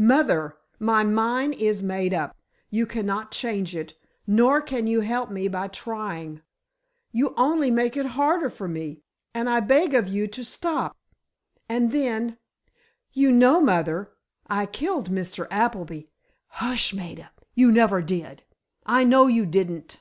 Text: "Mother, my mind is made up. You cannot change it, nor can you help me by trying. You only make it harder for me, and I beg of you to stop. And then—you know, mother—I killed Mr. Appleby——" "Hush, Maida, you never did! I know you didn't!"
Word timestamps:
"Mother, 0.00 0.56
my 0.78 1.04
mind 1.04 1.52
is 1.56 1.82
made 1.82 2.14
up. 2.14 2.34
You 2.70 2.86
cannot 2.86 3.32
change 3.32 3.76
it, 3.76 3.94
nor 4.26 4.62
can 4.62 4.86
you 4.86 5.00
help 5.02 5.30
me 5.30 5.46
by 5.46 5.68
trying. 5.68 6.40
You 7.12 7.34
only 7.36 7.70
make 7.70 7.94
it 7.94 8.06
harder 8.16 8.48
for 8.48 8.66
me, 8.66 9.02
and 9.34 9.46
I 9.46 9.60
beg 9.60 9.92
of 9.92 10.08
you 10.08 10.26
to 10.26 10.42
stop. 10.42 10.96
And 11.68 11.92
then—you 11.92 13.30
know, 13.30 13.60
mother—I 13.60 14.64
killed 14.64 15.10
Mr. 15.10 15.46
Appleby——" 15.50 16.08
"Hush, 16.46 16.94
Maida, 16.94 17.30
you 17.54 17.70
never 17.70 18.00
did! 18.00 18.42
I 18.86 19.04
know 19.04 19.26
you 19.26 19.44
didn't!" 19.44 19.98